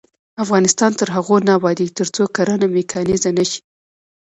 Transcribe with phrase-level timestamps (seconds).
[0.43, 3.61] افغانستان تر هغو نه ابادیږي، ترڅو کرنه میکانیزه نشي.